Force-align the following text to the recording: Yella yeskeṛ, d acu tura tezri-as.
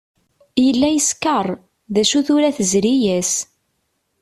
Yella 0.65 0.87
yeskeṛ, 0.91 1.47
d 1.93 1.95
acu 2.01 2.19
tura 2.25 2.49
tezri-as. 2.57 3.31